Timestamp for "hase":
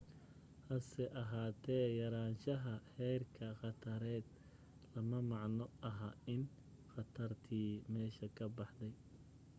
0.67-1.03